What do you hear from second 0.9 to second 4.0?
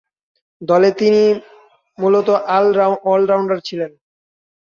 তিনি মূলতঃ অল-রাউন্ডার ছিলেন।